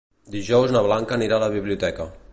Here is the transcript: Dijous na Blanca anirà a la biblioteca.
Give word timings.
Dijous 0.35 0.73
na 0.77 0.81
Blanca 0.87 1.17
anirà 1.19 1.39
a 1.39 1.43
la 1.47 1.53
biblioteca. 1.61 2.13